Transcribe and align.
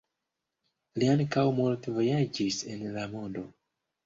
Li 1.01 1.09
ankaŭ 1.15 1.43
multe 1.59 1.93
vojaĝis 1.99 2.59
en 2.73 2.83
la 2.97 3.05
mondo. 3.15 3.47